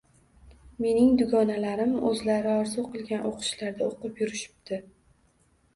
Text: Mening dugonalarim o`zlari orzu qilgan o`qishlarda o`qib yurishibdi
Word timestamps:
Mening 0.85 1.11
dugonalarim 1.19 1.93
o`zlari 2.13 2.51
orzu 2.63 2.87
qilgan 2.97 3.29
o`qishlarda 3.35 3.93
o`qib 3.95 4.23
yurishibdi 4.25 4.83